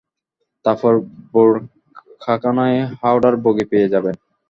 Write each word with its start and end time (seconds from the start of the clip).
তারপর 0.65 0.93
বোরখাখানায় 1.33 2.79
হাওড়ার 2.99 3.35
বগি 3.43 3.65
পেয়ে 3.71 3.91
যাবেন। 3.93 4.15